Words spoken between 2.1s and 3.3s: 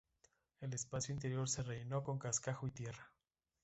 cascajo y tierra.